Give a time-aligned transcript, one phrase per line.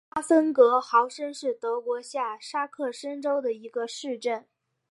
[0.09, 4.47] 阿芬格豪森是德国下萨克森州的一个市镇。